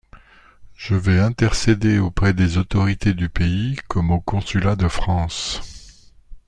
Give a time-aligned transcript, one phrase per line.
[0.73, 6.11] Je vais intercéder auprès des autorités du pays comme au consulat de France.